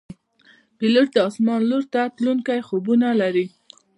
[0.77, 3.45] پیلوټ د آسمان لور ته تلونکي خوبونه لري.